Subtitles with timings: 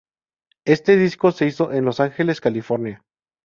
[0.65, 3.03] Este disco se hizo en Los Ángeles California.